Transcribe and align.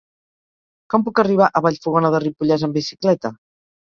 Com 0.93 1.03
puc 1.09 1.21
arribar 1.23 1.49
a 1.51 1.61
Vallfogona 1.67 2.11
de 2.15 2.21
Ripollès 2.25 2.65
amb 2.69 2.79
bicicleta? 2.79 3.31